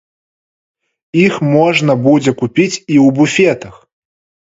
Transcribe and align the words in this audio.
Іх 1.23 1.35
можна 1.55 1.95
будзе 2.07 2.33
купіць 2.39 2.71
і 2.71 2.79
ў 2.79 3.07
буфетах. 3.21 3.75